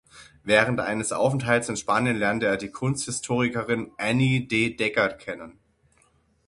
Während 0.43 0.79
eines 0.79 1.11
Aufenthaltes 1.11 1.69
in 1.69 1.77
Spanien 1.77 2.15
lernte 2.17 2.47
er 2.47 2.57
die 2.57 2.71
Kunsthistorikerin 2.71 3.91
Anny 3.99 4.47
de 4.47 4.75
Decker 4.75 5.09
kennen. 5.09 5.59